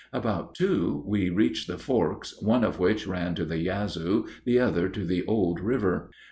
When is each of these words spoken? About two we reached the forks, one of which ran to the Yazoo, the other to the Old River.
About 0.11 0.55
two 0.55 1.03
we 1.05 1.29
reached 1.29 1.67
the 1.67 1.77
forks, 1.77 2.41
one 2.41 2.63
of 2.63 2.79
which 2.79 3.05
ran 3.05 3.35
to 3.35 3.45
the 3.45 3.59
Yazoo, 3.59 4.25
the 4.45 4.57
other 4.57 4.89
to 4.89 5.05
the 5.05 5.23
Old 5.27 5.59
River. 5.59 6.09